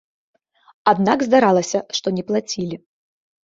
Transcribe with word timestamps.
Аднак, 0.93 1.19
здаралася, 1.29 1.85
што 2.01 2.17
не 2.19 2.23
плацілі. 2.33 2.85